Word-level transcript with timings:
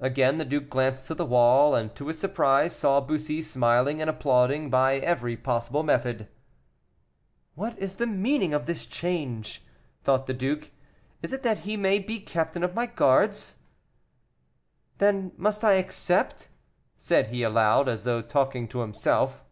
Again 0.00 0.38
the 0.38 0.44
duke 0.44 0.68
glanced 0.68 1.06
to 1.06 1.14
the 1.14 1.24
wall, 1.24 1.76
and, 1.76 1.94
to 1.94 2.08
his 2.08 2.18
surprise, 2.18 2.74
saw 2.74 3.00
Bussy 3.00 3.40
smiling 3.40 4.00
and 4.00 4.10
applauding 4.10 4.70
by 4.70 4.96
every 4.96 5.36
possible 5.36 5.84
method. 5.84 6.26
"What 7.54 7.78
is 7.78 7.94
the 7.94 8.08
meaning 8.08 8.52
of 8.54 8.66
this 8.66 8.86
change?" 8.86 9.64
thought 10.02 10.26
the 10.26 10.34
duke; 10.34 10.72
"is 11.22 11.32
it 11.32 11.44
that 11.44 11.58
he 11.58 11.76
may 11.76 12.00
be 12.00 12.18
captain 12.18 12.64
of 12.64 12.74
my 12.74 12.86
guards? 12.86 13.54
Then 14.98 15.30
must 15.36 15.62
I 15.62 15.74
accept?" 15.74 16.48
said 16.96 17.28
he 17.28 17.44
aloud, 17.44 17.88
as 17.88 18.02
though 18.02 18.20
talking 18.20 18.66
to 18.66 18.80
himself. 18.80 19.44